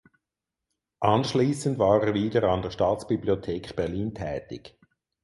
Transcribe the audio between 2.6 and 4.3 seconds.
der Staatsbibliothek Berlin